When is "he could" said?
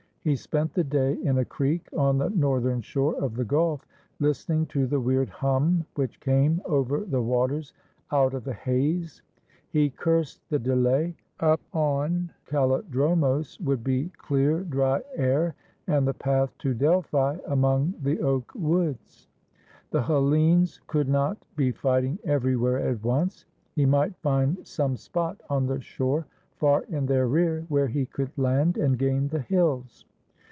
27.87-28.31